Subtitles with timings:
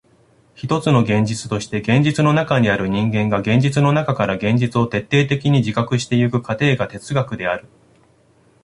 [0.55, 7.67] ひとつの現実として現実の中にある人間が現実の中から現実を徹底的に自覚してゆく過程が哲学である。